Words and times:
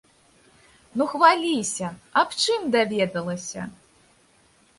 Ну 1.01 1.05
хваліся, 1.11 1.87
аб 2.23 2.29
чым 2.45 2.61
даведалася? 2.77 3.61